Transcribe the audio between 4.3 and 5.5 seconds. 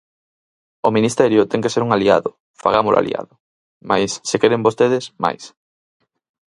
queren vostedes, máis.